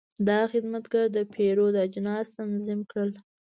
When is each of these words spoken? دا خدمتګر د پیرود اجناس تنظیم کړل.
دا 0.27 0.39
خدمتګر 0.51 1.05
د 1.15 1.17
پیرود 1.33 1.75
اجناس 1.85 2.27
تنظیم 2.37 2.79
کړل. 2.91 3.11